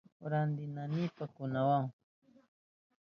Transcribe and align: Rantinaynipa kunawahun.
Rantinaynipa 0.31 1.23
kunawahun. 1.35 1.85